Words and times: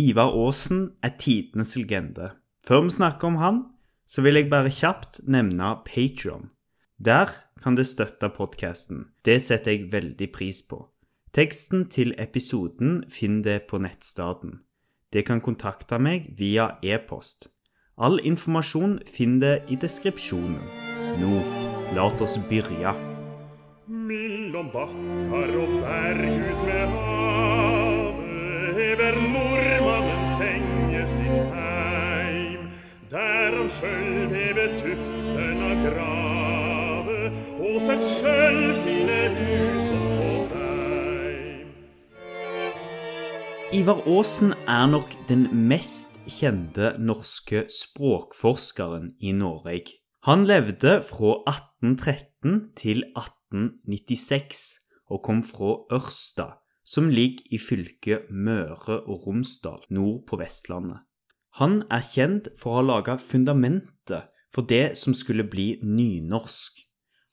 Ivar 0.00 0.32
Aasen 0.32 0.92
er 1.02 1.12
tidenes 1.18 1.74
legende. 1.76 2.30
Før 2.64 2.86
vi 2.86 2.90
snakker 2.94 3.28
om 3.28 3.36
han, 3.36 3.58
så 4.08 4.22
vil 4.24 4.38
jeg 4.38 4.48
bare 4.48 4.72
kjapt 4.72 5.20
nevne 5.28 5.74
Patreon. 5.84 6.48
Der 6.96 7.28
kan 7.62 7.76
det 7.76 7.86
støtte 7.86 8.30
podkasten. 8.32 9.10
Det 9.24 9.40
setter 9.42 9.74
jeg 9.74 9.92
veldig 9.92 10.30
pris 10.32 10.62
på. 10.62 10.86
Teksten 11.36 11.84
til 11.92 12.14
episoden 12.18 13.02
finner 13.12 13.42
det 13.42 13.58
på 13.68 13.78
nettstedet. 13.78 14.56
Det 15.12 15.26
kan 15.26 15.40
kontakte 15.44 15.98
meg 15.98 16.30
via 16.38 16.70
e-post. 16.82 17.50
All 17.98 18.20
informasjon 18.24 19.00
finner 19.04 19.40
det 19.40 19.74
i 19.74 19.80
deskripsjonen. 19.84 20.62
Nå, 21.20 21.34
la 21.96 22.08
oss 22.08 22.38
begynne. 22.48 22.94
Mellom 23.90 24.72
bakkar 24.72 25.54
og 25.60 25.76
berg 25.84 26.24
ut 26.50 26.64
med 26.64 26.96
havet 26.96 28.30
hever 28.80 29.14
nordmannen 29.32 29.79
Der 33.10 33.56
han 33.56 33.70
selv 33.70 34.30
hever 34.30 34.76
tuften 34.78 35.62
av 35.66 35.80
grave 35.82 37.16
og 37.58 37.80
sett 37.82 38.04
selv 38.06 38.76
sine 38.84 39.16
hus 39.34 39.88
på 39.90 40.28
deg. 40.52 41.64
Ivar 43.80 44.04
Aasen 44.06 44.54
er 44.62 44.86
nok 44.92 45.16
den 45.26 45.48
mest 45.72 46.20
kjente 46.30 46.92
norske 47.02 47.64
språkforskeren 47.80 49.16
i 49.18 49.34
Norge. 49.34 49.98
Han 50.30 50.46
levde 50.46 51.00
fra 51.10 51.34
1813 51.50 52.62
til 52.78 53.02
1896 53.10 54.64
og 55.10 55.24
kom 55.26 55.42
fra 55.42 55.80
Ørsta, 55.98 56.52
som 56.86 57.10
ligger 57.10 57.42
i 57.50 57.58
fylket 57.58 58.30
Møre 58.30 59.02
og 59.02 59.26
Romsdal 59.26 59.82
nord 59.90 60.28
på 60.30 60.38
Vestlandet. 60.38 61.09
Han 61.58 61.82
er 61.90 62.04
kjent 62.04 62.50
for 62.58 62.70
å 62.70 62.80
ha 62.80 62.86
laga 62.86 63.16
fundamentet 63.18 64.30
for 64.54 64.66
det 64.66 64.96
som 64.98 65.14
skulle 65.14 65.46
bli 65.50 65.80
nynorsk. 65.82 66.78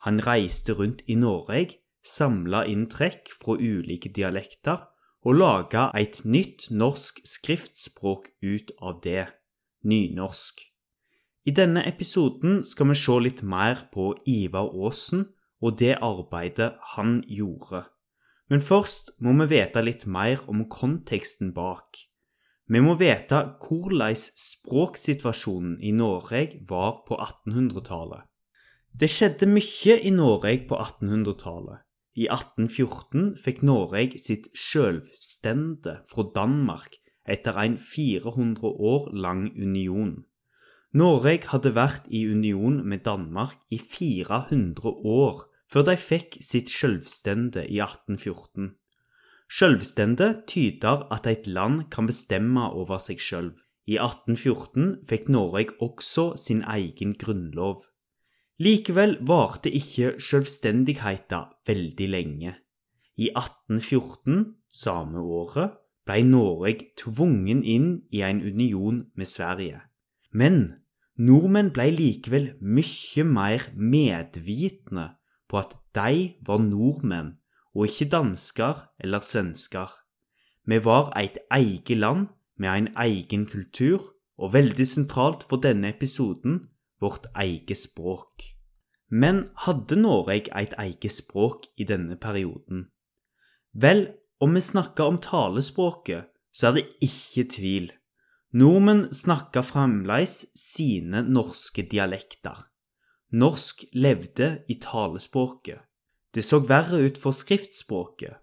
Han 0.06 0.22
reiste 0.26 0.74
rundt 0.78 1.04
i 1.06 1.18
Norge, 1.20 1.78
samla 2.06 2.64
inn 2.72 2.88
trekk 2.90 3.30
fra 3.36 3.58
ulike 3.60 4.10
dialekter 4.14 4.86
og 5.28 5.36
laga 5.36 5.90
et 5.98 6.22
nytt 6.26 6.70
norsk 6.72 7.20
skriftspråk 7.28 8.30
ut 8.42 8.72
av 8.80 9.02
det, 9.04 9.28
nynorsk. 9.84 10.62
I 11.48 11.54
denne 11.56 11.84
episoden 11.88 12.62
skal 12.68 12.90
vi 12.92 12.98
se 13.00 13.18
litt 13.24 13.44
mer 13.44 13.88
på 13.94 14.14
Ivar 14.28 14.72
Aasen 14.72 15.26
og 15.64 15.78
det 15.80 15.96
arbeidet 16.04 16.74
han 16.96 17.22
gjorde. 17.28 17.86
Men 18.48 18.64
først 18.64 19.14
må 19.24 19.34
vi 19.42 19.50
vite 19.56 19.84
litt 19.84 20.06
mer 20.08 20.44
om 20.48 20.66
konteksten 20.72 21.54
bak. 21.56 22.00
Vi 22.68 22.82
må 22.84 22.98
vite 23.00 23.40
hvordan 23.64 24.16
språksituasjonen 24.18 25.78
i 25.80 25.94
Norge 25.96 26.60
var 26.68 27.04
på 27.08 27.16
1800-tallet. 27.16 28.26
Det 28.92 29.08
skjedde 29.14 29.48
mye 29.48 29.96
i 30.04 30.12
Norge 30.12 30.56
på 30.68 30.76
1800-tallet. 30.76 31.84
I 32.18 32.26
1814 32.34 33.36
fikk 33.38 33.62
Norge 33.62 34.18
sitt 34.20 34.50
selvstende 34.58 36.00
fra 36.10 36.26
Danmark 36.36 36.98
etter 37.30 37.60
en 37.62 37.78
400 37.78 38.72
år 38.92 39.12
lang 39.14 39.52
union. 39.54 40.24
Norge 40.98 41.38
hadde 41.52 41.76
vært 41.76 42.08
i 42.10 42.24
union 42.26 42.82
med 42.84 43.06
Danmark 43.06 43.60
i 43.70 43.78
400 43.78 44.96
år 45.06 45.46
før 45.72 45.86
de 45.92 45.96
fikk 46.00 46.40
sitt 46.42 46.72
selvstende 46.72 47.68
i 47.68 47.80
1814. 47.84 48.72
Selvstende 49.48 50.44
tyder 50.48 51.08
at 51.14 51.28
et 51.28 51.48
land 51.48 51.88
kan 51.92 52.08
bestemme 52.08 52.68
over 52.70 53.00
seg 53.00 53.22
selv. 53.24 53.56
I 53.88 53.96
1814 53.96 55.08
fikk 55.08 55.30
Norge 55.32 55.72
også 55.80 56.34
sin 56.36 56.64
egen 56.68 57.16
grunnlov. 57.16 57.86
Likevel 58.60 59.16
varte 59.22 59.72
ikke 59.72 60.18
selvstendigheten 60.20 61.54
veldig 61.68 62.08
lenge. 62.10 62.56
I 63.16 63.30
1814, 63.32 64.58
samme 64.68 65.22
året, 65.22 65.78
ble 66.08 66.24
Norge 66.28 66.92
tvungen 67.00 67.64
inn 67.64 67.88
i 68.12 68.24
en 68.28 68.42
union 68.44 69.06
med 69.16 69.30
Sverige. 69.30 69.80
Men 70.32 70.84
nordmenn 71.18 71.72
ble 71.76 71.88
likevel 71.96 72.52
mye 72.62 73.24
mer 73.24 73.70
medvitende 73.74 75.10
på 75.48 75.62
at 75.64 75.78
de 75.96 76.36
var 76.46 76.62
nordmenn 76.64 77.38
og 77.78 77.86
ikke 77.86 78.10
dansker 78.10 78.82
eller 79.00 79.22
svensker. 79.22 79.92
Vi 80.66 80.82
var 80.84 81.14
et 81.20 81.38
eget 81.54 81.98
land 81.98 82.28
med 82.58 82.70
en 82.70 82.88
egen 82.98 83.46
kultur, 83.46 84.02
og 84.38 84.54
veldig 84.54 84.86
sentralt 84.88 85.46
for 85.50 85.62
denne 85.62 85.90
episoden 85.90 86.60
vårt 87.02 87.26
eget 87.36 87.78
språk. 87.78 88.44
Men 89.10 89.48
hadde 89.66 89.98
Noreg 89.98 90.50
et 90.52 90.74
eget 90.78 91.12
språk 91.12 91.70
i 91.78 91.88
denne 91.88 92.18
perioden? 92.22 92.88
Vel, 93.74 94.08
om 94.42 94.54
vi 94.54 94.62
snakker 94.62 95.10
om 95.10 95.22
talespråket, 95.22 96.28
så 96.54 96.70
er 96.70 96.78
det 96.78 96.86
ikke 97.02 97.48
tvil. 97.56 97.92
Nordmenn 98.54 99.08
snakker 99.14 99.66
fremdeles 99.66 100.40
sine 100.58 101.24
norske 101.26 101.86
dialekter. 101.90 102.68
Norsk 103.32 103.84
levde 103.94 104.64
i 104.70 104.78
talespråket. 104.82 105.87
Det 106.38 106.44
så 106.46 106.60
verre 106.62 107.00
ut 107.02 107.16
for 107.18 107.34
skriftspråket. 107.34 108.36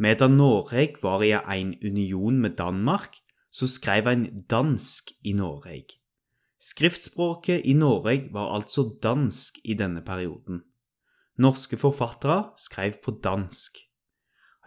Medan 0.00 0.38
Norge 0.38 0.94
var 1.02 1.20
i 1.20 1.34
en 1.36 1.74
union 1.84 2.38
med 2.40 2.56
Danmark, 2.56 3.18
så 3.52 3.68
skrev 3.68 4.06
en 4.08 4.46
dansk 4.48 5.12
i 5.24 5.34
Norge. 5.36 5.98
Skriftspråket 6.60 7.60
i 7.64 7.74
Norge 7.76 8.32
var 8.32 8.54
altså 8.56 8.96
dansk 9.02 9.60
i 9.64 9.76
denne 9.76 10.00
perioden. 10.00 10.62
Norske 11.38 11.76
forfattere 11.76 12.48
skrev 12.56 12.96
på 13.04 13.20
dansk. 13.24 13.76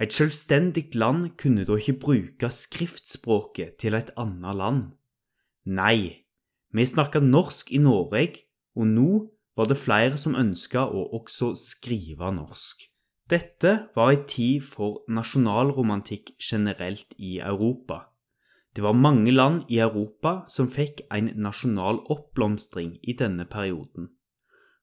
Et 0.01 0.13
selvstendig 0.13 0.95
land 0.95 1.31
kunne 1.41 1.65
da 1.65 1.75
ikke 1.81 1.99
bruke 1.99 2.49
skriftspråket 2.49 3.81
til 3.81 3.97
et 3.97 4.13
annet 4.17 4.55
land. 4.55 4.83
Nei, 5.65 6.25
vi 6.73 6.85
snakka 6.85 7.25
norsk 7.25 7.73
i 7.73 7.81
Norge, 7.81 8.37
og 8.75 8.87
nå 8.87 9.09
var 9.57 9.67
det 9.67 9.79
flere 9.79 10.17
som 10.17 10.37
ønska 10.37 10.85
å 10.87 11.07
også 11.17 11.53
skrive 11.59 12.31
norsk. 12.35 12.87
Dette 13.31 13.73
var 13.95 14.11
ei 14.11 14.23
tid 14.27 14.63
for 14.67 15.03
nasjonalromantikk 15.07 16.33
generelt 16.39 17.13
i 17.17 17.37
Europa. 17.39 18.07
Det 18.75 18.83
var 18.83 18.95
mange 18.95 19.31
land 19.31 19.67
i 19.71 19.79
Europa 19.83 20.41
som 20.47 20.71
fikk 20.71 21.05
en 21.11 21.29
nasjonal 21.35 22.01
oppblomstring 22.11 22.97
i 23.03 23.15
denne 23.19 23.45
perioden. 23.45 24.09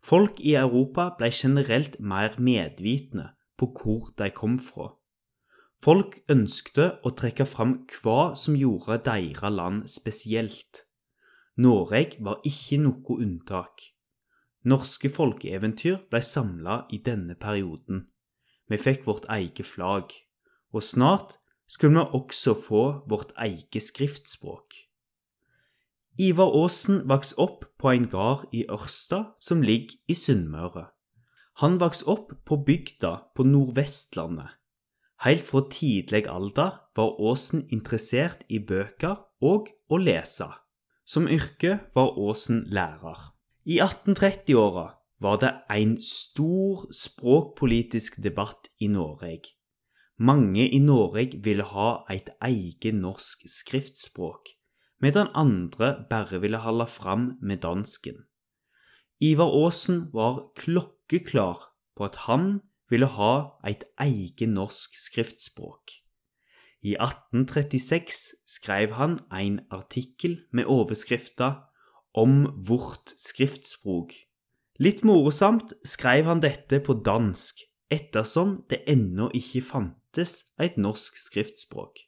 Folk 0.05 0.41
i 0.41 0.55
Europa 0.57 1.11
ble 1.19 1.31
generelt 1.33 1.99
mer 2.01 2.37
medvitende 2.39 3.31
på 3.59 3.73
hvor 3.75 4.13
de 4.17 4.31
kom 4.31 4.59
fra. 4.63 4.93
Folk 5.85 6.19
ønskte 6.31 6.89
å 7.07 7.13
trekke 7.15 7.47
fram 7.47 7.75
hva 8.01 8.35
som 8.37 8.57
gjorde 8.59 9.01
deres 9.07 9.53
land 9.55 9.85
spesielt. 9.91 10.85
Norge 11.59 12.19
var 12.25 12.41
ikke 12.47 12.81
noe 12.83 13.19
unntak. 13.19 13.98
Norske 14.69 15.09
folkeeventyr 15.09 16.03
ble 16.11 16.21
samla 16.25 16.83
i 16.93 17.01
denne 17.05 17.37
perioden. 17.41 18.05
Vi 18.69 18.77
fikk 18.77 19.07
vårt 19.09 19.29
eget 19.33 19.67
flagg, 19.67 20.13
og 20.75 20.85
snart 20.85 21.39
skulle 21.69 22.03
vi 22.03 22.19
også 22.19 22.55
få 22.57 22.83
vårt 23.09 23.33
eget 23.41 23.83
skriftspråk. 23.83 24.77
Ivar 26.19 26.51
Aasen 26.51 27.05
vokste 27.09 27.39
opp 27.39 27.65
på 27.79 27.93
en 27.95 28.09
gard 28.11 28.49
i 28.53 28.65
Ørsta 28.67 29.21
som 29.41 29.63
ligger 29.63 30.01
i 30.11 30.17
Sunnmøre. 30.19 30.89
Han 31.63 31.79
vokste 31.79 32.09
opp 32.11 32.33
på 32.47 32.59
bygda 32.67 33.13
på 33.39 33.47
Nordvestlandet. 33.47 34.51
Helt 35.25 35.47
fra 35.47 35.63
tidlig 35.71 36.27
alder 36.31 36.77
var 36.99 37.17
Aasen 37.23 37.65
interessert 37.75 38.45
i 38.51 38.59
bøker 38.59 39.17
og 39.43 39.71
å 39.91 39.99
lese. 39.99 40.51
Som 41.07 41.31
yrke 41.31 41.79
var 41.95 42.19
Aasen 42.19 42.65
lærer. 42.75 43.38
I 43.69 43.83
1830-åra 43.85 44.95
var 45.21 45.41
det 45.43 45.51
en 45.69 45.99
stor 46.01 46.87
språkpolitisk 46.95 48.17
debatt 48.25 48.71
i 48.81 48.89
Norge. 48.89 49.43
Mange 50.17 50.65
i 50.73 50.79
Norge 50.81 51.43
ville 51.45 51.67
ha 51.69 51.91
et 52.09 52.31
eget 52.41 52.97
norsk 52.97 53.45
skriftspråk, 53.45 54.49
medan 55.05 55.29
andre 55.35 55.91
bare 56.09 56.41
ville 56.41 56.63
holde 56.65 56.87
fram 56.89 57.35
med 57.43 57.61
dansken. 57.67 58.25
Ivar 59.21 59.53
Aasen 59.53 60.07
var 60.17 60.41
klokkeklar 60.57 61.69
på 61.93 62.09
at 62.09 62.17
han 62.25 62.63
ville 62.89 63.13
ha 63.21 63.61
et 63.69 63.85
eget 64.01 64.49
norsk 64.49 64.97
skriftspråk. 64.97 65.93
I 66.81 66.97
1836 66.97 68.25
skrev 68.49 68.97
han 68.97 69.19
en 69.29 69.61
artikkel 69.71 70.41
med 70.57 70.65
overskrifta 70.65 71.68
Om 72.19 72.39
vårt 72.67 73.13
skriftspråk. 73.15 74.15
Litt 74.83 75.05
morosamt 75.07 75.71
skrev 75.87 76.27
han 76.27 76.41
dette 76.43 76.81
på 76.83 76.97
dansk, 77.07 77.61
ettersom 77.95 78.57
det 78.73 78.81
ennå 78.91 79.29
ikke 79.39 79.63
fantes 79.63 80.33
et 80.59 80.81
norsk 80.83 81.21
skriftspråk. 81.29 82.01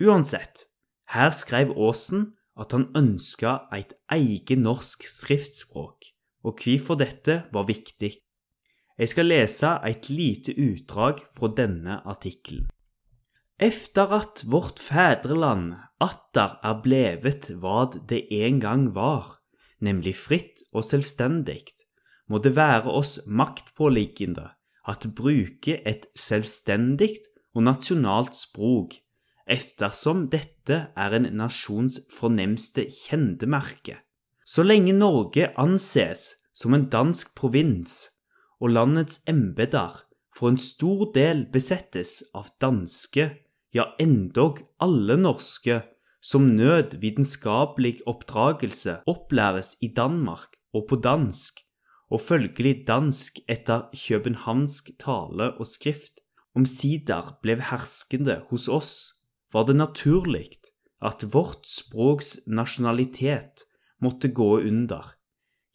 Uansett, 0.00 0.70
Her 1.12 1.34
skrev 1.36 1.74
Aasen 1.76 2.30
at 2.56 2.72
han 2.72 2.86
ønska 2.96 3.66
et 3.76 3.92
eget 4.14 4.54
norsk 4.56 5.04
skriftspråk, 5.10 6.08
og 6.48 6.64
hvorfor 6.64 6.96
dette 7.02 7.42
var 7.52 7.68
viktig. 7.68 8.14
Jeg 8.96 9.12
skal 9.12 9.28
lese 9.28 9.74
et 9.84 10.08
lite 10.08 10.56
utdrag 10.56 11.20
fra 11.36 11.52
denne 11.52 12.00
artikkelen. 12.08 12.70
Efter 13.60 14.16
at 14.16 14.46
vårt 14.48 14.80
fedreland 14.80 15.76
atter 16.00 16.56
er 16.64 16.80
blevet 16.82 17.52
vad 17.60 18.00
det 18.08 18.24
en 18.32 18.64
gang 18.64 18.88
var, 18.96 19.41
nemlig 19.82 20.16
fritt 20.20 20.62
og 20.72 20.86
selvstendig, 20.86 21.64
må 22.30 22.40
det 22.42 22.54
være 22.56 22.90
oss 22.90 23.18
maktpåliggende 23.26 24.48
at 24.88 25.06
bruke 25.16 25.78
et 25.86 26.06
selvstendig 26.18 27.16
og 27.54 27.66
nasjonalt 27.68 28.34
språk, 28.38 28.96
eftersom 29.46 30.28
dette 30.32 30.78
er 30.96 31.18
en 31.18 31.28
nasjons 31.36 31.98
fornemste 32.14 32.86
kjendemerke. 32.88 33.98
Så 34.44 34.64
lenge 34.66 34.94
Norge 34.96 35.50
anses 35.60 36.48
som 36.54 36.74
en 36.74 36.88
dansk 36.92 37.34
provins, 37.38 38.08
og 38.62 38.74
landets 38.76 39.22
embeter 39.28 40.02
for 40.34 40.52
en 40.52 40.60
stor 40.60 41.10
del 41.14 41.46
besettes 41.52 42.20
av 42.38 42.52
danske, 42.62 43.28
ja 43.74 43.88
endog 44.00 44.60
alle 44.82 45.16
norske, 45.20 45.80
som 46.22 46.46
nød 46.54 46.96
vitenskapelig 47.02 47.98
oppdragelse 48.06 49.00
opplæres 49.10 49.74
i 49.82 49.90
Danmark 49.96 50.54
og 50.72 50.86
på 50.88 50.96
dansk, 51.02 51.58
og 52.12 52.20
følgelig 52.20 52.84
dansk 52.86 53.40
etter 53.48 53.88
københavnsk 53.96 54.92
tale 55.02 55.50
og 55.58 55.66
skrift, 55.66 56.20
omsider 56.54 57.34
ble 57.42 57.56
herskende 57.70 58.42
hos 58.50 58.68
oss, 58.68 58.92
var 59.52 59.66
det 59.66 59.76
naturlig 59.76 60.48
at 61.02 61.24
vårt 61.34 61.66
språks 61.66 62.38
nasjonalitet 62.46 63.66
måtte 64.00 64.28
gå 64.28 64.60
under. 64.60 65.14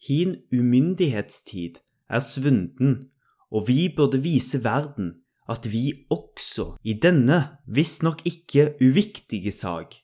Hin 0.00 0.36
umyndighetstid 0.54 1.82
er 2.08 2.24
svunden, 2.24 3.10
og 3.50 3.68
vi 3.68 3.88
burde 3.96 4.22
vise 4.22 4.62
verden 4.64 5.18
at 5.48 5.68
vi 5.72 6.06
også 6.12 6.74
i 6.84 6.94
denne 7.02 7.42
visstnok 7.66 8.22
ikke 8.28 8.74
uviktige 8.84 9.52
sak 9.52 9.96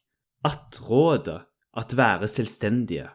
attråder 0.45 1.45
at 1.77 1.97
være 1.97 2.29
selvstendige. 2.29 3.09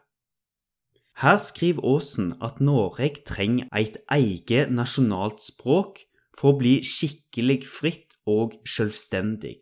Her 1.21 1.37
skriver 1.37 1.95
Aasen 1.95 2.33
at 2.41 2.61
Noreg 2.61 3.23
trenger 3.25 3.67
et 3.75 3.97
eget 4.11 4.71
nasjonalt 4.71 5.41
språk 5.43 5.99
for 6.37 6.53
å 6.53 6.59
bli 6.61 6.77
skikkelig 6.87 7.65
fritt 7.67 8.15
og 8.23 8.55
selvstendig. 8.63 9.57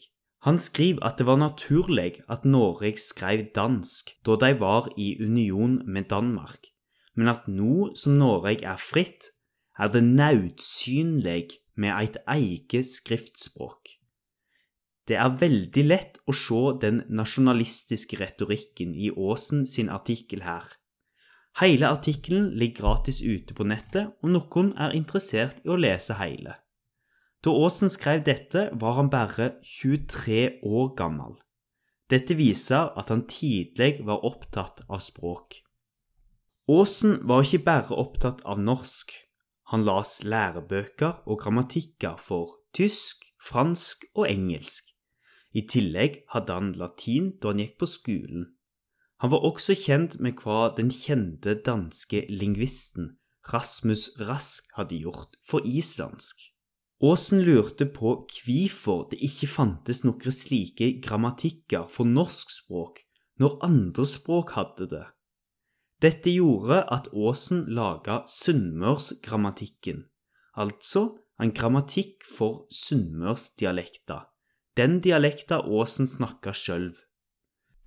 Han 0.45 0.59
skriver 0.61 1.01
at 1.07 1.17
det 1.17 1.25
var 1.25 1.39
naturlig 1.41 2.21
at 2.29 2.45
Noreg 2.45 3.01
skrev 3.01 3.47
dansk 3.55 4.13
da 4.25 4.37
de 4.43 4.53
var 4.61 4.91
i 4.97 5.15
union 5.17 5.81
med 5.85 6.11
Danmark, 6.13 6.69
men 7.17 7.33
at 7.33 7.49
nå 7.49 7.89
som 7.97 8.19
Noreg 8.21 8.61
er 8.61 8.77
fritt, 8.77 9.33
er 9.77 9.89
det 9.93 10.03
nødsynlig 10.05 11.57
med 11.75 11.93
et 11.97 12.21
eget 12.29 12.85
skriftspråk. 12.85 13.96
Det 15.07 15.15
er 15.15 15.37
veldig 15.39 15.83
lett 15.87 16.17
å 16.27 16.33
se 16.35 16.59
den 16.83 16.99
nasjonalistiske 17.15 18.19
retorikken 18.19 18.91
i 18.91 19.07
Aasen 19.13 19.63
sin 19.65 19.87
artikkel 19.87 20.43
her. 20.43 20.65
Hele 21.61 21.89
artikkelen 21.89 22.49
ligger 22.59 22.83
gratis 22.83 23.21
ute 23.23 23.55
på 23.57 23.65
nettet, 23.65 24.11
og 24.21 24.33
noen 24.35 24.73
er 24.77 24.97
interessert 24.97 25.63
i 25.63 25.71
å 25.71 25.77
lese 25.79 26.17
hele. 26.19 26.57
Da 27.41 27.53
Aasen 27.55 27.89
skrev 27.93 28.25
dette, 28.27 28.67
var 28.75 28.97
han 28.99 29.09
bare 29.13 29.53
23 29.63 30.59
år 30.67 30.91
gammel. 30.99 31.37
Dette 32.11 32.35
viser 32.39 32.91
at 32.99 33.07
han 33.13 33.23
tidlig 33.31 34.03
var 34.07 34.25
opptatt 34.27 34.83
av 34.87 34.99
språk. 35.03 35.61
Aasen 36.67 37.21
var 37.27 37.47
ikke 37.47 37.63
bare 37.63 37.95
opptatt 37.95 38.43
av 38.43 38.59
norsk. 38.59 39.15
Han 39.71 39.87
las 39.87 40.19
lærebøker 40.23 41.23
og 41.27 41.39
grammatikker 41.41 42.19
for 42.19 42.59
tysk, 42.75 43.23
fransk 43.39 44.03
og 44.15 44.27
engelsk. 44.27 44.96
I 45.57 45.63
tillegg 45.65 46.21
hadde 46.33 46.53
han 46.53 46.73
latin 46.77 47.31
da 47.41 47.51
han 47.51 47.63
gikk 47.63 47.79
på 47.81 47.89
skolen. 47.89 48.51
Han 49.23 49.31
var 49.33 49.45
også 49.47 49.73
kjent 49.73 50.19
med 50.21 50.37
hva 50.43 50.67
den 50.77 50.91
kjente 50.93 51.55
danske 51.65 52.27
lingvisten 52.29 53.15
Rasmus 53.49 54.19
Rask 54.27 54.69
hadde 54.77 54.99
gjort 55.01 55.39
for 55.41 55.65
islandsk. 55.65 56.43
Aasen 57.01 57.41
lurte 57.45 57.87
på 57.93 58.13
hvorfor 58.25 59.07
det 59.11 59.19
ikke 59.25 59.49
fantes 59.49 60.03
noen 60.05 60.33
slike 60.33 60.97
grammatikker 61.05 61.89
for 61.93 62.09
norsk 62.09 62.53
språk 62.53 63.03
når 63.41 63.57
andre 63.65 64.05
språk 64.05 64.53
hadde 64.57 64.89
det. 64.93 65.05
Dette 66.01 66.33
gjorde 66.33 66.83
at 66.93 67.09
Aasen 67.13 67.65
laga 67.73 68.23
sunnmørsgrammatikken, 68.29 70.03
altså 70.53 71.07
en 71.41 71.53
grammatikk 71.53 72.25
for 72.25 72.65
sunnmørsdialekter 72.73 74.25
den 74.77 74.99
dialekta 75.01 75.61
Aasen 75.65 76.07
snakka 76.09 76.53
sjøl. 76.53 76.91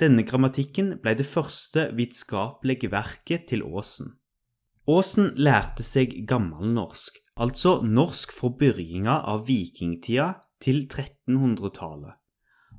Denne 0.00 0.24
grammatikken 0.26 0.94
ble 1.02 1.14
det 1.18 1.28
første 1.28 1.90
vitenskapelige 1.96 2.90
verket 2.92 3.46
til 3.52 3.62
Aasen. 3.68 4.14
Aasen 4.90 5.34
lærte 5.36 5.84
seg 5.86 6.16
gammelnorsk, 6.26 7.20
altså 7.38 7.80
norsk 7.84 8.32
fra 8.34 8.50
begynnelsen 8.62 9.28
av 9.32 9.44
vikingtida 9.46 10.32
til 10.60 10.86
1300-tallet. 10.86 12.16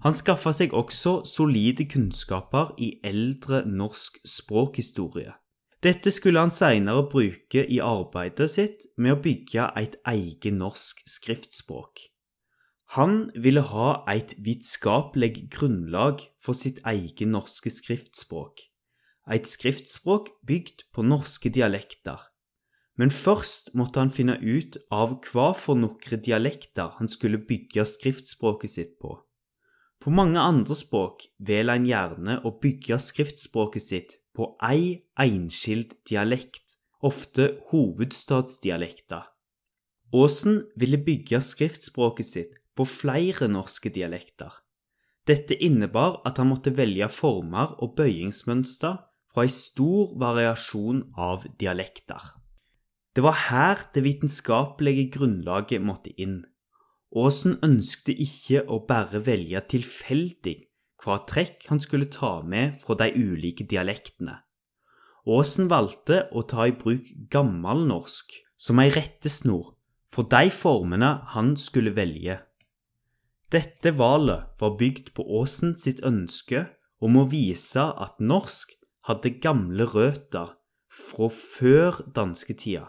Han 0.01 0.15
skaffa 0.17 0.49
seg 0.57 0.73
også 0.73 1.21
solide 1.29 1.85
kunnskaper 1.85 2.73
i 2.81 2.95
eldre 3.05 3.61
norsk 3.69 4.17
språkhistorie. 4.25 5.35
Dette 5.81 6.11
skulle 6.13 6.41
han 6.41 6.53
seinere 6.53 7.07
bruke 7.09 7.63
i 7.65 7.79
arbeidet 7.81 8.49
sitt 8.53 8.87
med 8.97 9.15
å 9.15 9.21
bygge 9.21 9.69
et 9.77 9.97
eget 10.09 10.57
norsk 10.57 11.05
skriftspråk. 11.09 12.10
Han 12.97 13.29
ville 13.39 13.61
ha 13.63 14.01
et 14.11 14.33
vitskapleg 14.43 15.45
grunnlag 15.53 16.25
for 16.43 16.57
sitt 16.57 16.81
eige 16.83 17.23
norske 17.23 17.71
skriftspråk, 17.71 18.65
eit 19.31 19.47
skriftspråk 19.47 20.27
bygd 20.43 20.83
på 20.91 21.05
norske 21.07 21.53
dialekter. 21.55 22.19
Men 22.99 23.13
først 23.15 23.71
måtte 23.79 24.03
han 24.03 24.11
finne 24.11 24.35
ut 24.43 24.75
av 24.91 25.21
hva 25.29 25.53
for 25.55 25.79
nokre 25.79 26.19
dialekter 26.19 26.91
han 26.97 27.07
skulle 27.07 27.39
bygge 27.39 27.87
skriftspråket 27.87 28.75
sitt 28.75 28.97
på. 28.99 29.15
På 30.01 30.11
mange 30.11 30.43
andre 30.43 30.75
språk 30.75 31.29
velger 31.39 31.79
en 31.79 31.87
gjerne 31.87 32.39
å 32.43 32.57
bygge 32.59 32.99
skriftspråket 32.99 33.87
sitt 33.87 34.17
på 34.35 34.51
ei 34.67 35.05
enskild 35.15 35.95
dialekt, 36.09 36.75
ofte 36.99 37.53
hovedstadsdialekter. 37.71 39.29
Aasen 40.11 40.65
ville 40.75 40.99
bygge 40.99 41.39
skriftspråket 41.39 42.27
sitt 42.27 42.57
på 42.75 42.85
flere 42.87 43.49
norske 43.51 43.91
dialekter. 43.93 44.51
Dette 45.27 45.55
innebar 45.55 46.21
at 46.25 46.39
han 46.41 46.49
måtte 46.49 46.73
velge 46.77 47.07
former 47.13 47.75
og 47.83 47.95
bøyingsmønster 47.99 48.99
fra 49.31 49.45
en 49.45 49.53
stor 49.53 50.15
variasjon 50.19 51.03
av 51.15 51.45
dialekter. 51.61 52.21
Det 53.15 53.23
var 53.23 53.37
her 53.49 53.83
det 53.93 54.03
vitenskapelige 54.05 55.09
grunnlaget 55.17 55.83
måtte 55.83 56.13
inn. 56.15 56.41
Aasen 57.11 57.57
ønskte 57.65 58.15
ikke 58.15 58.63
å 58.71 58.79
bare 58.87 59.19
velge 59.25 59.59
tilfeldig 59.73 60.55
hva 61.01 61.17
trekk 61.27 61.65
han 61.67 61.81
skulle 61.83 62.07
ta 62.13 62.39
med 62.45 62.77
fra 62.79 62.95
de 62.99 63.09
ulike 63.11 63.65
dialektene. 63.67 64.37
Aasen 65.27 65.67
valgte 65.69 66.23
å 66.31 66.45
ta 66.47 66.69
i 66.69 66.75
bruk 66.77 67.05
gammelnorsk 67.33 68.31
som 68.57 68.79
ei 68.81 68.89
rettesnor 68.93 69.73
for 70.11 70.27
de 70.31 70.49
formene 70.53 71.11
han 71.33 71.53
skulle 71.59 71.93
velge. 71.97 72.39
Dette 73.51 73.91
valet 73.99 74.47
var 74.61 74.77
bygd 74.79 75.09
på 75.17 75.25
Aasen 75.41 75.73
sitt 75.75 75.97
ønske 76.07 76.61
om 77.03 77.17
å 77.19 77.25
vise 77.27 77.83
at 77.83 78.21
norsk 78.23 78.71
hadde 79.09 79.33
gamle 79.43 79.89
røtter 79.91 80.53
fra 80.87 81.27
før 81.35 81.99
dansketida. 82.15 82.85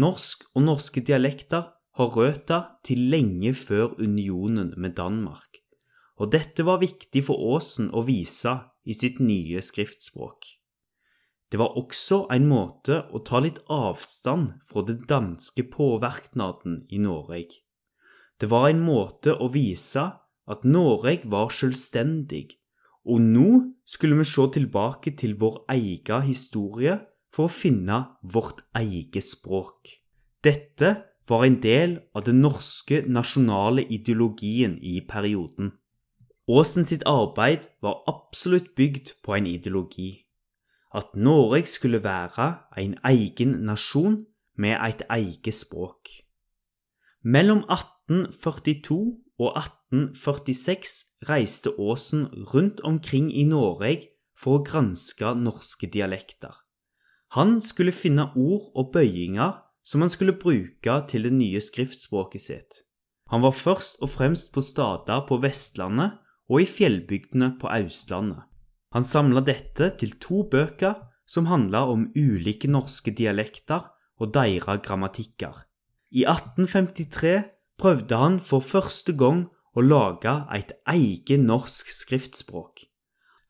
Norsk 0.00 0.46
og 0.54 0.64
norske 0.70 1.02
dialekter 1.04 1.66
har 2.00 2.16
røtter 2.16 2.64
til 2.88 3.02
lenge 3.12 3.52
før 3.56 3.92
unionen 4.00 4.72
med 4.80 4.96
Danmark, 4.96 5.60
og 6.16 6.32
dette 6.32 6.64
var 6.64 6.80
viktig 6.80 7.26
for 7.28 7.44
Aasen 7.52 7.92
å 7.92 8.06
vise 8.08 8.56
i 8.88 8.96
sitt 8.96 9.20
nye 9.20 9.60
skriftspråk. 9.60 10.54
Det 11.52 11.60
var 11.60 11.76
også 11.76 12.24
en 12.32 12.48
måte 12.48 13.02
å 13.12 13.20
ta 13.28 13.44
litt 13.44 13.60
avstand 13.68 14.56
fra 14.64 14.88
den 14.88 15.04
danske 15.04 15.68
påvirknaden 15.68 16.86
i 16.88 17.04
Norge. 17.04 17.65
Det 18.40 18.50
var 18.50 18.68
en 18.68 18.82
måte 18.84 19.32
å 19.32 19.48
vise 19.52 20.02
at 20.46 20.64
Norge 20.68 21.22
var 21.32 21.52
selvstendig, 21.54 22.58
og 23.06 23.22
nå 23.22 23.50
skulle 23.86 24.18
vi 24.18 24.26
se 24.28 24.44
tilbake 24.56 25.14
til 25.16 25.36
vår 25.40 25.62
egen 25.72 26.26
historie 26.26 26.98
for 27.32 27.46
å 27.46 27.52
finne 27.52 28.02
vårt 28.22 28.64
eget 28.76 29.24
språk. 29.24 29.94
Dette 30.44 30.92
var 31.28 31.46
en 31.46 31.58
del 31.62 31.96
av 32.14 32.26
den 32.28 32.42
norske 32.44 33.02
nasjonale 33.08 33.86
ideologien 33.90 34.76
i 34.82 35.00
perioden. 35.00 35.72
Aasen 36.46 36.86
sitt 36.86 37.02
arbeid 37.10 37.66
var 37.82 38.04
absolutt 38.06 38.74
bygd 38.78 39.16
på 39.26 39.34
en 39.34 39.48
ideologi. 39.50 40.12
At 40.94 41.16
Norge 41.16 41.66
skulle 41.66 42.04
være 42.04 42.52
en 42.78 42.94
egen 43.10 43.58
nasjon 43.66 44.22
med 44.56 44.78
et 44.78 45.02
eget 45.10 45.56
språk. 45.56 46.25
Mellom 47.26 47.64
1842 47.66 48.96
og 49.42 49.56
1846 49.58 50.92
reiste 51.26 51.72
Aasen 51.74 52.28
rundt 52.54 52.78
omkring 52.86 53.32
i 53.34 53.42
Norge 53.48 53.96
for 54.38 54.60
å 54.60 54.62
granske 54.62 55.32
norske 55.40 55.90
dialekter. 55.90 56.54
Han 57.34 57.58
skulle 57.58 57.90
finne 57.90 58.28
ord 58.38 58.70
og 58.78 58.92
bøyinger 58.94 59.58
som 59.82 60.06
han 60.06 60.12
skulle 60.12 60.38
bruke 60.38 61.00
til 61.10 61.26
det 61.26 61.34
nye 61.34 61.58
skriftspråket 61.58 62.46
sitt. 62.46 62.80
Han 63.34 63.42
var 63.42 63.58
først 63.58 63.98
og 64.06 64.12
fremst 64.14 64.52
på 64.54 64.62
stader 64.62 65.26
på 65.26 65.40
Vestlandet 65.42 66.20
og 66.46 66.62
i 66.62 66.70
fjellbygdene 66.70 67.56
på 67.58 67.66
Austlandet. 67.74 68.44
Han 68.94 69.02
samla 69.02 69.42
dette 69.42 69.96
til 69.98 70.14
to 70.22 70.44
bøker 70.46 70.94
som 71.26 71.50
handla 71.50 71.88
om 71.90 72.06
ulike 72.14 72.70
norske 72.70 73.10
dialekter 73.10 73.82
og 74.22 74.30
deres 74.30 74.84
grammatikker. 74.86 75.66
I 76.16 76.24
1853 76.24 77.42
prøvde 77.76 78.16
han 78.16 78.38
for 78.40 78.64
første 78.64 79.12
gang 79.20 79.42
å 79.76 79.82
lage 79.84 80.32
et 80.56 80.72
eget 80.88 81.42
norsk 81.44 81.90
skriftspråk. 81.92 82.86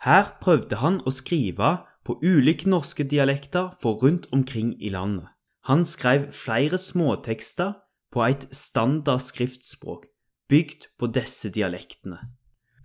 Her 0.02 0.32
prøvde 0.42 0.80
han 0.80 0.98
å 1.06 1.12
skrive 1.14 1.68
på 2.02 2.16
ulike 2.26 2.66
norske 2.66 3.06
dialekter 3.06 3.70
for 3.78 4.02
rundt 4.02 4.26
omkring 4.34 4.74
i 4.82 4.90
landet. 4.90 5.30
Han 5.70 5.84
skrev 5.86 6.32
flere 6.34 6.78
småtekster 6.78 7.78
på 8.10 8.24
et 8.26 8.48
standard 8.50 9.22
skriftspråk 9.22 10.10
bygd 10.50 10.90
på 10.98 11.10
disse 11.14 11.52
dialektene. 11.54 12.18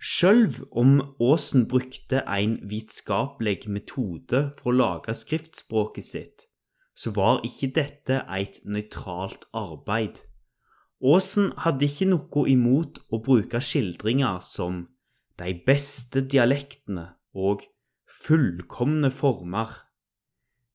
Selv 0.02 0.62
om 0.70 1.00
Aasen 1.22 1.68
brukte 1.70 2.22
en 2.26 2.56
vitenskapelig 2.70 3.66
metode 3.66 4.48
for 4.58 4.70
å 4.70 4.78
lage 4.78 5.14
skriftspråket 5.14 6.06
sitt, 6.06 6.48
så 7.02 7.10
var 7.16 7.40
ikke 7.46 7.72
dette 7.80 8.20
et 8.30 8.60
nøytralt 8.62 9.48
arbeid. 9.58 10.20
Aasen 11.02 11.50
hadde 11.64 11.88
ikke 11.88 12.06
noe 12.12 12.44
imot 12.52 13.00
å 13.10 13.18
bruke 13.26 13.58
skildringer 13.58 14.38
som 14.46 14.84
de 15.40 15.54
beste 15.66 16.22
dialektene 16.30 17.08
og 17.34 17.64
fullkomne 18.06 19.10
former. 19.10 19.72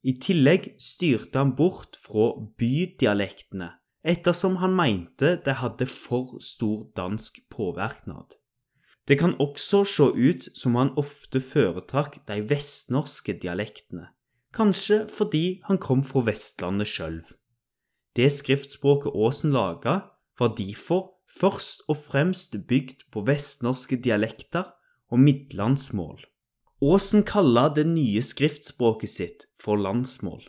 I 0.03 0.17
tillegg 0.23 0.73
styrte 0.83 1.39
han 1.39 1.53
bort 1.55 1.95
fra 2.03 2.33
bydialektene, 2.59 3.69
ettersom 4.03 4.59
han 4.59 4.75
mente 4.75 5.37
de 5.45 5.55
hadde 5.61 5.87
for 5.87 6.35
stor 6.43 6.89
dansk 6.97 7.39
påvirknad. 7.53 8.35
Det 9.07 9.15
kan 9.21 9.37
også 9.39 9.85
se 9.87 10.09
ut 10.11 10.49
som 10.59 10.75
han 10.75 10.91
ofte 10.99 11.39
foretrakk 11.39 12.19
de 12.27 12.41
vestnorske 12.49 13.37
dialektene, 13.39 14.09
kanskje 14.55 15.03
fordi 15.11 15.59
han 15.67 15.79
kom 15.81 16.03
fra 16.07 16.23
Vestlandet 16.27 16.89
sjøl. 16.89 17.21
Det 18.17 18.29
skriftspråket 18.33 19.13
Aasen 19.13 19.53
laga, 19.53 19.99
var 20.39 20.55
derfor 20.57 21.13
først 21.39 21.85
og 21.89 21.97
fremst 21.97 22.55
bygd 22.69 23.07
på 23.13 23.23
vestnorske 23.25 23.97
dialekter 24.01 24.69
og 25.11 25.21
midlandsmål. 25.21 26.19
Aasen 26.81 27.25
kalla 27.25 27.67
det 27.73 27.87
nye 27.89 28.21
skriftspråket 28.21 29.09
sitt 29.09 29.47
for 29.57 29.81
landsmål. 29.81 30.43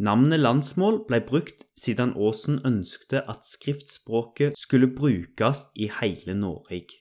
Navnet 0.00 0.40
landsmål 0.40 1.04
ble 1.06 1.20
brukt 1.28 1.68
siden 1.78 2.16
Aasen 2.16 2.58
ønskte 2.66 3.22
at 3.30 3.46
skriftspråket 3.46 4.58
skulle 4.58 4.90
brukes 4.96 5.68
i 5.76 5.90
hele 6.00 6.34
Norge 6.34 7.00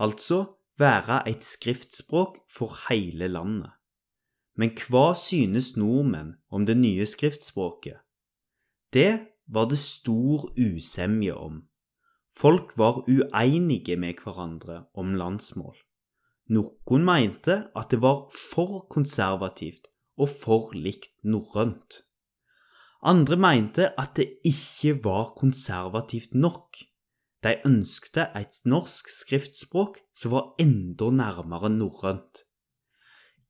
altså 0.00 0.44
være 0.80 1.22
et 1.28 1.44
skriftspråk 1.44 2.40
for 2.48 2.76
hele 2.88 3.28
landet. 3.28 3.70
Men 4.58 4.74
hva 4.86 5.12
synes 5.16 5.76
nordmenn 5.76 6.36
om 6.50 6.66
det 6.66 6.76
nye 6.76 7.06
skriftspråket? 7.06 8.00
Det 8.92 9.12
var 9.46 9.70
det 9.70 9.78
stor 9.78 10.50
usemje 10.58 11.34
om. 11.34 11.62
Folk 12.36 12.76
var 12.78 13.04
uenige 13.08 13.96
med 13.96 14.20
hverandre 14.22 14.84
om 14.94 15.14
landsmål. 15.18 15.76
Noen 16.50 17.06
mente 17.06 17.56
at 17.78 17.90
det 17.92 18.00
var 18.02 18.28
for 18.34 18.86
konservativt 18.90 19.86
og 20.18 20.30
for 20.30 20.74
likt 20.74 21.12
norrønt. 21.24 22.02
Andre 23.02 23.38
mente 23.40 23.90
at 23.98 24.16
det 24.18 24.28
ikke 24.44 24.98
var 25.04 25.32
konservativt 25.38 26.34
nok. 26.34 26.76
De 27.40 27.54
ønskte 27.64 28.26
et 28.36 28.60
norsk 28.68 29.08
skriftspråk 29.08 30.02
som 30.14 30.34
var 30.34 30.50
enda 30.60 31.08
nærmere 31.14 31.70
norrønt. 31.72 32.44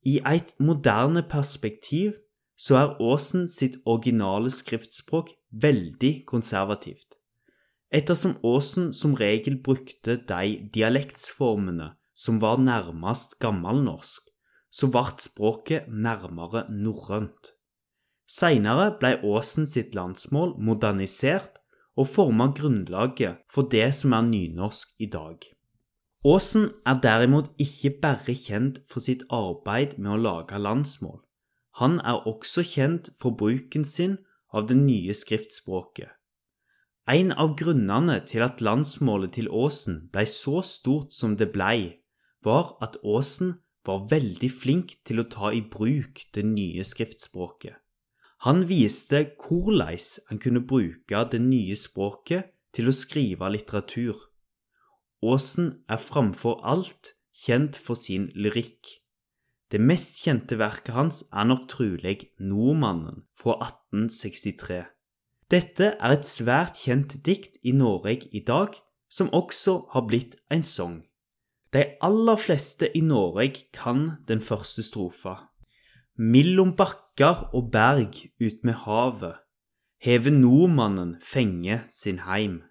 I 0.01 0.17
et 0.25 0.55
moderne 0.59 1.21
perspektiv 1.29 2.15
så 2.57 2.77
er 2.79 2.95
Aasen 3.01 3.47
sitt 3.49 3.77
originale 3.85 4.49
skriftspråk 4.53 5.29
veldig 5.61 6.25
konservativt, 6.29 7.17
ettersom 7.93 8.37
Aasen 8.45 8.91
som 8.97 9.13
regel 9.17 9.59
brukte 9.61 10.17
de 10.29 10.57
dialektsformene 10.73 11.91
som 12.17 12.41
var 12.41 12.57
nærmest 12.61 13.37
gammelnorsk, 13.41 14.29
så 14.71 14.89
ble 14.93 15.05
språket 15.21 15.89
nærmere 15.89 16.65
norrønt. 16.69 17.53
Seinere 18.25 18.93
ble 18.99 19.17
Aasen 19.21 19.67
sitt 19.67 19.95
landsmål 19.97 20.55
modernisert 20.57 21.59
og 21.99 22.07
forma 22.07 22.47
grunnlaget 22.55 23.41
for 23.51 23.67
det 23.69 23.89
som 23.97 24.15
er 24.15 24.29
nynorsk 24.29 25.01
i 25.03 25.09
dag. 25.11 25.41
Aasen 26.21 26.67
er 26.85 26.99
derimot 27.01 27.47
ikke 27.57 27.95
bare 28.03 28.33
kjent 28.37 28.75
for 28.85 29.01
sitt 29.01 29.23
arbeid 29.33 29.95
med 29.97 30.11
å 30.13 30.21
lage 30.21 30.59
landsmål. 30.61 31.17
Han 31.81 31.97
er 32.05 32.27
også 32.29 32.61
kjent 32.61 33.09
for 33.17 33.33
bruken 33.33 33.85
sin 33.87 34.19
av 34.53 34.67
det 34.69 34.77
nye 34.77 35.15
skriftspråket. 35.17 36.11
En 37.09 37.33
av 37.33 37.55
grunnene 37.57 38.19
til 38.29 38.45
at 38.45 38.61
landsmålet 38.61 39.33
til 39.39 39.49
Aasen 39.49 39.97
blei 40.13 40.27
så 40.29 40.61
stort 40.61 41.15
som 41.17 41.33
det 41.39 41.49
blei, 41.55 41.97
var 42.45 42.75
at 42.85 42.99
Aasen 43.01 43.55
var 43.87 44.05
veldig 44.11 44.51
flink 44.53 44.93
til 45.07 45.23
å 45.23 45.25
ta 45.25 45.49
i 45.49 45.63
bruk 45.65 46.21
det 46.37 46.45
nye 46.45 46.85
skriftspråket. 46.85 47.73
Han 48.45 48.67
viste 48.69 49.23
hvordan 49.41 49.97
han 50.29 50.41
kunne 50.41 50.61
bruke 50.69 51.25
det 51.33 51.41
nye 51.41 51.77
språket 51.77 52.53
til 52.77 52.89
å 52.89 52.93
skrive 52.93 53.49
litteratur. 53.53 54.17
Aasen 55.21 55.83
er 55.87 56.01
framfor 56.01 56.63
alt 56.65 57.13
kjent 57.43 57.77
for 57.77 57.95
sin 57.95 58.29
lyrikk. 58.33 58.87
Det 59.71 59.79
mest 59.79 60.23
kjente 60.25 60.57
verket 60.59 60.95
hans 60.95 61.21
er 61.31 61.45
nok 61.47 61.67
trolig 61.71 62.17
Nordmannen 62.39 63.21
fra 63.37 63.55
1863. 63.61 64.81
Dette 65.51 65.93
er 65.93 66.15
et 66.15 66.27
svært 66.27 66.81
kjent 66.81 67.19
dikt 67.25 67.59
i 67.63 67.73
Norge 67.75 68.17
i 68.31 68.41
dag, 68.47 68.75
som 69.11 69.31
også 69.35 69.77
har 69.93 70.07
blitt 70.07 70.37
en 70.51 70.63
sang. 70.63 71.01
De 71.71 71.85
aller 72.03 72.39
fleste 72.39 72.89
i 72.97 73.01
Norge 73.05 73.67
kan 73.75 74.17
den 74.27 74.41
første 74.41 74.83
strofa. 74.83 75.37
Millom 76.17 76.73
bakkar 76.75 77.49
og 77.55 77.71
berg 77.71 78.17
ut 78.41 78.63
med 78.67 78.75
havet, 78.83 79.37
hever 80.03 80.33
nordmannen 80.35 81.15
fenge 81.23 81.81
sin 81.89 82.23
heim, 82.27 82.61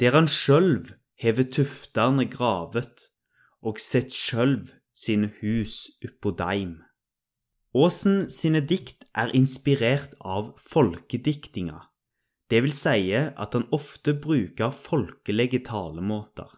der 0.00 0.16
han 0.18 0.28
sjølv 0.28 0.92
hever 1.18 1.48
tuftane 1.50 2.28
gravet, 2.30 3.08
og 3.62 3.80
sett 3.82 4.14
sjølv 4.14 4.72
sine 4.94 5.32
hus 5.40 5.88
oppå 6.06 6.32
deim. 6.38 6.78
Aasen 7.76 8.28
sine 8.32 8.62
dikt 8.64 9.04
er 9.18 9.34
inspirert 9.36 10.14
av 10.24 10.54
folkediktinga, 10.62 11.82
det 12.48 12.62
vil 12.64 12.72
si 12.72 13.12
at 13.12 13.54
han 13.54 13.66
ofte 13.76 14.14
bruker 14.16 14.72
folkelige 14.72 15.60
talemåter. 15.68 16.48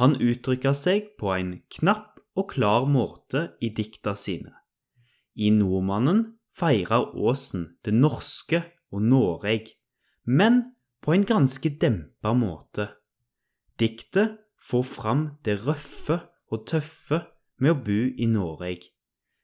Han 0.00 0.18
uttrykker 0.20 0.74
seg 0.76 1.14
på 1.20 1.32
en 1.32 1.54
knapp 1.78 2.20
og 2.36 2.50
klar 2.50 2.84
måte 2.90 3.46
i 3.62 3.70
dikta 3.72 4.16
sine. 4.18 4.52
I 5.34 5.50
Nordmannen 5.54 6.26
feirer 6.54 7.08
Aasen 7.14 7.70
det 7.86 7.94
norske 7.94 8.60
og 8.92 9.06
Noreg, 9.06 9.70
men 10.26 10.60
på 11.00 11.14
en 11.14 11.24
ganske 11.26 11.72
dempa 11.80 12.34
måte. 12.36 12.90
Diktet 13.80 14.38
får 14.62 14.84
fram 14.86 15.22
det 15.44 15.58
røffe 15.66 16.20
og 16.52 16.66
tøffe 16.70 17.24
med 17.58 17.74
å 17.74 17.80
bo 17.86 18.00
i 18.06 18.28
Noreg. 18.30 18.86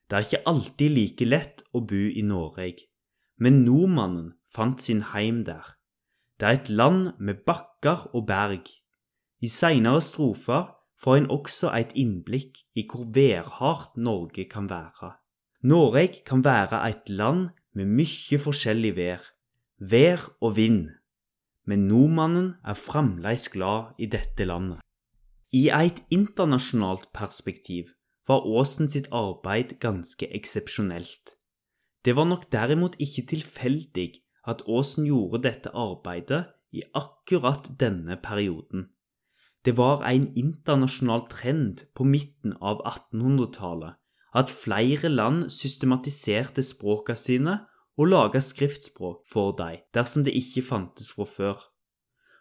Det 0.07 0.19
er 0.19 0.27
ikke 0.27 0.51
alltid 0.51 0.95
like 0.95 1.27
lett 1.27 1.65
å 1.75 1.83
bo 1.87 1.99
i 1.99 2.23
Noreg, 2.27 2.83
men 3.43 3.63
nordmannen 3.67 4.33
fant 4.51 4.83
sin 4.83 5.03
heim 5.13 5.43
der. 5.47 5.77
Det 6.39 6.49
er 6.49 6.59
et 6.59 6.71
land 6.71 7.13
med 7.19 7.43
bakker 7.47 8.09
og 8.15 8.27
berg. 8.31 8.71
I 9.43 9.49
seinere 9.49 10.01
strofer 10.05 10.71
får 11.01 11.21
en 11.21 11.31
også 11.33 11.73
et 11.77 11.93
innblikk 11.99 12.63
i 12.77 12.87
hvor 12.89 13.07
værhardt 13.15 13.97
Norge 13.97 14.47
kan 14.51 14.71
være. 14.71 15.15
Noreg 15.63 16.23
kan 16.27 16.45
være 16.45 16.81
et 16.89 17.11
land 17.11 17.51
med 17.77 17.91
mye 17.99 18.39
forskjellig 18.41 18.95
vær, 18.97 19.21
vær 19.79 20.27
og 20.41 20.57
vind, 20.57 20.89
men 21.71 21.87
nordmannen 21.87 22.55
er 22.67 22.79
fremdeles 22.79 23.47
glad 23.55 23.95
i 24.03 24.09
dette 24.11 24.47
landet. 24.49 24.83
I 25.55 25.69
et 25.75 26.01
internasjonalt 26.15 27.09
perspektiv 27.15 27.93
var 28.27 28.43
Aasen 28.47 28.91
sitt 28.91 29.09
arbeid 29.15 29.77
ganske 29.83 30.27
eksepsjonelt. 30.35 31.35
Det 32.05 32.17
var 32.17 32.27
nok 32.31 32.49
derimot 32.53 32.99
ikke 33.03 33.27
tilfeldig 33.35 34.09
at 34.51 34.65
Aasen 34.67 35.07
gjorde 35.07 35.43
dette 35.47 35.73
arbeidet 35.75 36.45
i 36.75 36.83
akkurat 36.95 37.71
denne 37.81 38.17
perioden. 38.23 38.89
Det 39.65 39.77
var 39.77 40.03
en 40.09 40.31
internasjonal 40.39 41.27
trend 41.31 41.85
på 41.95 42.07
midten 42.09 42.55
av 42.61 42.81
1800-tallet 42.89 43.99
at 44.41 44.53
flere 44.55 45.11
land 45.11 45.51
systematiserte 45.53 46.63
språka 46.65 47.17
sine 47.19 47.59
og 47.99 48.11
lage 48.13 48.41
skriftspråk 48.45 49.25
for 49.29 49.55
dem 49.59 49.83
dersom 49.95 50.25
det 50.25 50.37
ikke 50.37 50.67
fantes 50.67 51.13
fra 51.17 51.27
før. 51.29 51.59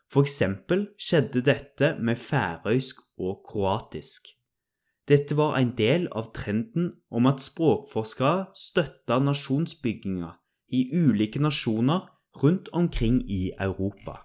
For 0.09 0.25
eksempel 0.25 0.87
skjedde 0.97 1.45
dette 1.45 1.95
med 2.01 2.17
færøysk 2.17 3.01
og 3.17 3.43
kroatisk. 3.45 4.27
Dette 5.09 5.37
var 5.37 5.57
en 5.57 5.73
del 5.77 6.07
av 6.13 6.31
trenden 6.37 6.91
om 7.09 7.25
at 7.29 7.41
språkforskere 7.41 8.49
støtta 8.57 9.19
nasjonsbygginga 9.25 10.31
i 10.73 10.85
ulike 10.93 11.41
nasjoner 11.41 12.05
rundt 12.43 12.69
omkring 12.73 13.21
i 13.25 13.51
Europa. 13.59 14.19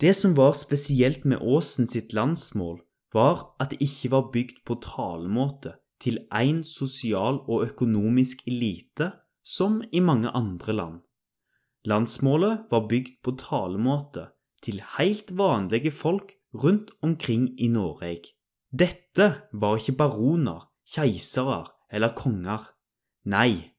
Det 0.00 0.12
som 0.16 0.36
var 0.36 0.52
spesielt 0.58 1.24
med 1.24 1.40
Aasen 1.40 1.86
sitt 1.86 2.12
landsmål, 2.12 2.80
var 3.12 3.54
at 3.60 3.72
det 3.72 3.80
ikke 3.84 4.10
var 4.10 4.30
bygd 4.32 4.64
på 4.66 4.78
talemåte 4.84 5.76
til 6.02 6.18
én 6.34 6.62
sosial 6.66 7.40
og 7.46 7.66
økonomisk 7.68 8.46
elite, 8.48 9.12
som 9.42 9.82
i 9.92 10.00
mange 10.00 10.30
andre 10.30 10.72
land. 10.72 11.00
Landsmålet 11.84 12.70
var 12.70 12.86
bygd 12.88 13.18
på 13.22 13.34
talemåte 13.38 14.28
til 14.62 14.82
helt 14.96 15.32
vanlige 15.38 15.90
folk 15.90 16.36
rundt 16.54 16.92
omkring 17.02 17.48
i 17.58 17.68
Norge. 17.68 18.30
Dette 18.70 19.26
var 19.52 19.76
ikke 19.76 19.98
baroner, 19.98 20.68
keisere 20.86 21.64
eller 21.92 22.14
konger. 22.16 22.62
Nei, 23.26 23.72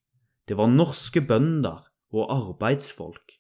det 0.48 0.58
var 0.60 0.68
norske 0.68 1.24
bønder 1.24 1.88
og 2.14 2.28
arbeidsfolk. 2.30 3.40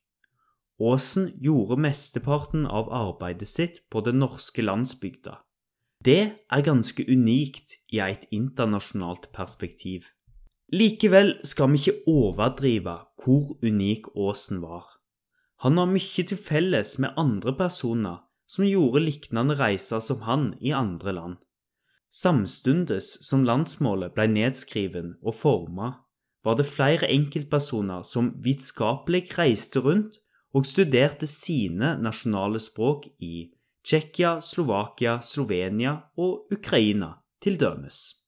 Aasen 0.81 1.29
gjorde 1.43 1.77
mesteparten 1.77 2.65
av 2.65 2.89
arbeidet 2.89 3.47
sitt 3.47 3.83
på 3.91 4.01
den 4.01 4.17
norske 4.23 4.63
landsbygda. 4.63 5.37
Det 6.03 6.21
er 6.51 6.65
ganske 6.65 7.05
unikt 7.07 7.77
i 7.93 8.01
et 8.03 8.25
internasjonalt 8.31 9.29
perspektiv. 9.35 10.09
Likevel 10.73 11.35
skal 11.45 11.69
vi 11.69 11.77
ikke 11.77 11.99
overdrive 12.09 12.95
hvor 13.21 13.51
unik 13.61 14.07
Aasen 14.17 14.63
var. 14.63 14.87
Han 15.61 15.77
har 15.77 15.91
mye 15.91 16.23
til 16.25 16.39
felles 16.39 16.95
med 16.97 17.13
andre 17.19 17.53
personer 17.53 18.23
som 18.49 18.65
gjorde 18.65 19.03
lignende 19.03 19.53
reiser 19.59 20.01
som 20.01 20.23
han 20.25 20.47
i 20.57 20.73
andre 20.73 21.13
land. 21.13 21.35
Samstundes 22.09 23.11
som 23.27 23.45
landsmålet 23.45 24.15
ble 24.17 24.25
nedskriven 24.33 25.13
og 25.21 25.37
formet, 25.43 25.99
var 26.43 26.57
det 26.57 26.65
flere 26.65 27.11
enkeltpersoner 27.19 28.01
som 28.01 28.33
vitenskapelig 28.41 29.27
reiste 29.37 29.81
rundt 29.85 30.23
og 30.57 30.65
studerte 30.65 31.29
sine 31.29 31.93
nasjonale 32.01 32.57
språk 32.61 33.07
i 33.21 33.51
Tsjekkia, 33.85 34.39
Slovakia, 34.41 35.19
Slovenia 35.21 35.99
og 36.17 36.49
Ukraina, 36.53 37.13
til 37.41 37.61
dømes. 37.61 38.22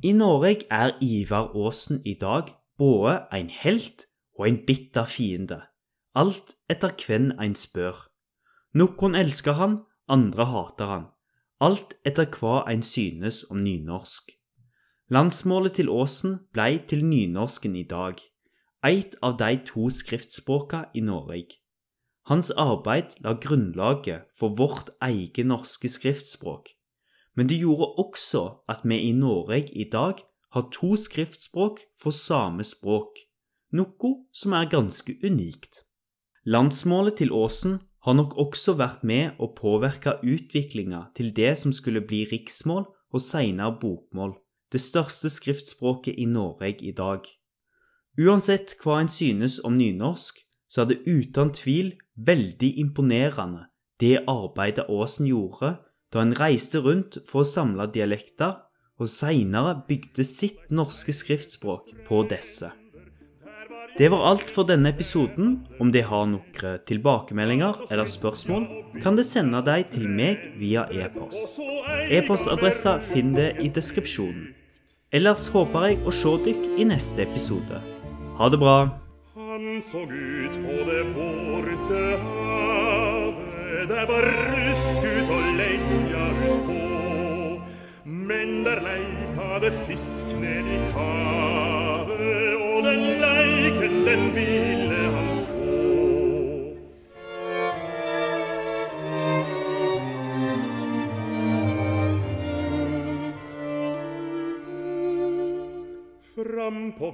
I 0.00 0.12
Norge 0.12 0.64
er 0.70 0.96
Ivar 1.00 1.52
Aasen 1.54 2.00
i 2.04 2.14
dag 2.14 2.48
både 2.78 3.26
en 3.32 3.50
helt 3.50 4.06
og 4.38 4.48
en 4.48 4.58
bitter 4.66 5.04
fiende, 5.06 5.60
alt 6.14 6.56
etter 6.72 6.94
hvem 6.96 7.28
en 7.36 7.54
spør. 7.54 8.08
Noen 8.74 9.14
elsker 9.14 9.58
han, 9.60 9.76
andre 10.08 10.48
hater 10.48 10.90
han, 10.94 11.04
alt 11.60 11.94
etter 12.08 12.26
hva 12.38 12.64
en 12.72 12.82
synes 12.82 13.44
om 13.52 13.60
nynorsk. 13.62 14.32
Landsmålet 15.12 15.76
til 15.78 15.92
Aasen 15.92 16.38
ble 16.56 16.80
til 16.88 17.04
nynorsken 17.04 17.76
i 17.76 17.84
dag, 17.84 18.16
eit 18.82 19.14
av 19.22 19.36
de 19.38 19.54
to 19.68 19.90
skriftspråka 19.92 20.86
i 20.96 21.04
Norge. 21.04 21.60
Hans 22.32 22.50
arbeid 22.56 23.12
la 23.20 23.36
grunnlaget 23.36 24.24
for 24.34 24.56
vårt 24.56 24.90
eget 25.04 25.46
norske 25.46 25.90
skriftspråk, 25.90 26.72
men 27.36 27.48
det 27.48 27.60
gjorde 27.62 27.94
også 28.02 28.42
at 28.68 28.84
vi 28.84 28.98
i 29.08 29.12
Norge 29.12 29.64
i 29.72 29.88
dag 29.92 30.20
har 30.52 30.68
to 30.72 30.96
skriftspråk 30.96 31.80
for 32.00 32.12
samme 32.12 32.64
språk, 32.64 33.16
noe 33.72 34.12
som 34.36 34.52
er 34.52 34.68
ganske 34.68 35.16
unikt. 35.24 35.84
Landsmålet 36.44 37.16
til 37.22 37.32
Åsen 37.32 37.78
har 38.04 38.16
nok 38.18 38.34
også 38.36 38.74
vært 38.76 39.04
med 39.06 39.38
å 39.40 39.52
påvirke 39.56 40.18
utviklinga 40.20 41.06
til 41.16 41.30
det 41.32 41.54
som 41.58 41.72
skulle 41.72 42.02
bli 42.04 42.24
riksmål 42.28 42.84
og 43.12 43.22
senere 43.22 43.78
bokmål, 43.80 44.34
det 44.72 44.80
største 44.80 45.30
skriftspråket 45.30 46.18
i 46.18 46.26
Norge 46.26 46.74
i 46.82 46.92
dag. 46.92 47.24
Uansett 48.20 48.76
hva 48.82 48.98
en 49.00 49.08
synes 49.08 49.60
om 49.64 49.78
nynorsk, 49.78 50.42
så 50.68 50.82
er 50.82 50.90
det 50.90 51.04
uten 51.06 51.52
tvil 51.54 51.94
veldig 52.16 52.74
imponerende 52.80 53.68
det 54.00 54.24
arbeidet 54.26 54.88
Aasen 54.90 55.28
gjorde 55.30 55.76
da 56.12 56.20
han 56.20 56.36
reiste 56.36 56.82
rundt 56.84 57.18
for 57.28 57.42
å 57.42 57.48
samle 57.48 57.88
dialekter, 57.92 58.60
og 59.00 59.08
seinere 59.10 59.80
bygde 59.88 60.24
sitt 60.28 60.70
norske 60.70 61.14
skriftspråk 61.16 61.90
på 62.06 62.22
disse. 62.30 62.70
Det 63.98 64.08
var 64.08 64.22
alt 64.30 64.48
for 64.48 64.64
denne 64.64 64.88
episoden. 64.88 65.58
Om 65.80 65.90
de 65.92 66.00
har 66.06 66.24
noen 66.30 66.78
tilbakemeldinger 66.88 67.82
eller 67.90 68.08
spørsmål, 68.08 68.64
kan 69.04 69.18
de 69.18 69.24
sende 69.26 69.60
dem 69.66 69.84
til 69.92 70.08
meg 70.08 70.46
via 70.60 70.86
e-post. 70.96 71.60
E-postadressa 72.08 72.98
finner 73.04 73.52
de 73.52 73.66
i 73.66 73.72
deskripsjonen. 73.74 74.54
Ellers 75.12 75.50
håper 75.52 75.90
jeg 75.90 76.00
å 76.08 76.14
se 76.16 76.32
dere 76.46 76.72
i 76.80 76.88
neste 76.88 77.26
episode. 77.26 77.82
Ha 78.38 78.48
det 78.48 78.62
bra! 78.62 78.78
Han 79.36 79.82
så 79.84 80.06
ut 80.08 80.56
på 80.64 80.78
det 80.88 81.04
borte 81.12 82.04
Der 83.88 84.06
var 84.06 84.22
rusk 84.22 85.04
ut 85.04 85.30
og 85.30 85.42
leia 85.58 86.26
ut 86.52 86.66
på. 86.66 86.82
Men 88.04 88.64
der 88.64 88.78
leikade 88.80 89.72
fisk 89.86 90.26
ned 90.40 90.66
i 90.76 90.78
kavet 90.92 92.54
Og 92.54 92.82
den 92.84 93.02
leiken 93.24 93.94
den 94.06 94.22
ville 94.34 95.02
han 95.16 95.21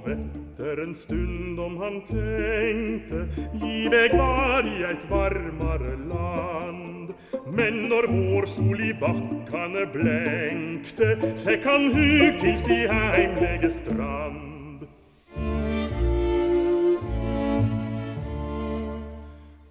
vetter 0.05 0.83
en 0.83 0.95
stund 0.95 1.59
om 1.59 1.77
han 1.77 2.01
tänkte 2.01 3.27
Giveg 3.53 4.17
varje 4.17 4.91
ett 4.91 5.09
varmare 5.09 5.97
land. 5.97 7.13
Men 7.47 7.73
når 7.89 8.07
vår 8.07 8.45
sol 8.45 8.81
i 8.81 8.93
backane 8.93 9.85
blänkte 9.93 11.17
Fäck 11.43 11.65
han 11.65 11.93
hug 11.93 12.39
till 12.39 12.59
si 12.59 12.87
heimläge 12.87 13.71
strand. 13.71 14.87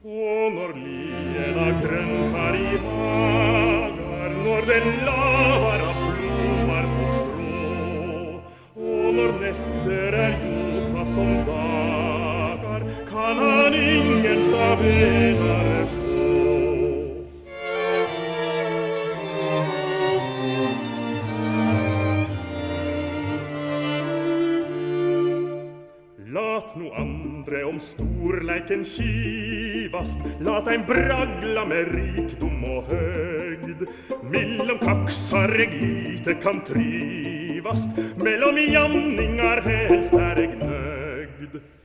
Och 0.02 0.52
når 0.54 0.74
liena 0.74 1.80
grönkar 1.80 2.56
i 2.56 2.78
hagar 2.78 4.30
Når 4.44 4.66
den 4.66 5.04
lag 5.06 5.38
som 11.18 11.44
dagar 11.46 12.83
kan 13.11 13.37
han 13.37 13.74
ingen 13.74 14.42
venare 14.83 15.87
sjå. 15.87 16.28
Lat 26.35 26.76
nu 26.76 26.90
andre 26.90 27.64
om 27.64 27.81
storleiken 27.81 28.85
skivast, 28.85 30.18
lat 30.40 30.68
ein 30.68 30.87
bragla 30.87 31.64
med 31.66 31.90
rikdom 31.96 32.62
og 32.64 32.92
høgd. 32.92 33.88
Mellom 34.22 34.78
kaksar 34.85 35.50
eg 35.66 35.74
lite 35.83 36.38
kan 36.38 36.62
trivast, 36.62 37.98
mellom 38.22 38.62
jamningar 38.70 39.66
helst 39.66 40.14
er 40.14 40.46
eg. 40.46 40.88
The. 41.52 41.77